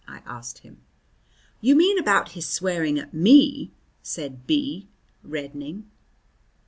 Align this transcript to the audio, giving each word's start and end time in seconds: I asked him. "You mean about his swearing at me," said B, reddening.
I 0.07 0.23
asked 0.25 0.63
him. 0.65 0.81
"You 1.61 1.75
mean 1.75 1.99
about 1.99 2.31
his 2.31 2.47
swearing 2.47 2.97
at 2.97 3.13
me," 3.13 3.69
said 4.01 4.47
B, 4.47 4.87
reddening. 5.23 5.91